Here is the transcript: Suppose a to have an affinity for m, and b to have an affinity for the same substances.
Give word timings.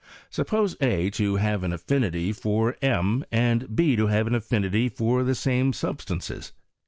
Suppose 0.31 0.75
a 0.81 1.11
to 1.11 1.35
have 1.35 1.61
an 1.61 1.71
affinity 1.71 2.33
for 2.33 2.75
m, 2.81 3.23
and 3.31 3.75
b 3.75 3.95
to 3.95 4.07
have 4.07 4.25
an 4.25 4.33
affinity 4.33 4.89
for 4.89 5.23
the 5.23 5.35
same 5.35 5.73
substances. 5.73 6.53